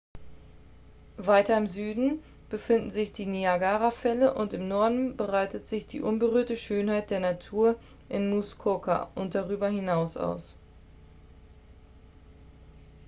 weiter 1.17 1.55
im 1.55 1.67
süden 1.67 2.23
befinden 2.49 2.89
sich 2.89 3.13
die 3.13 3.27
niagarafälle 3.27 4.33
und 4.33 4.51
im 4.51 4.67
norden 4.67 5.15
breitet 5.15 5.67
sich 5.67 5.85
die 5.85 6.01
unberührte 6.01 6.57
schönheit 6.57 7.11
der 7.11 7.19
natur 7.19 7.75
in 8.09 8.31
muskoka 8.31 9.11
und 9.13 9.35
darüber 9.35 9.69
hinaus 9.69 10.17
aus 10.17 10.55